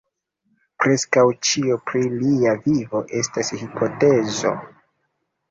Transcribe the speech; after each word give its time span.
Preskaŭ 0.85 1.25
ĉio 1.49 1.77
pri 1.89 2.01
lia 2.15 2.55
vivo 2.65 3.03
estas 3.21 3.53
hipotezo. 3.61 4.57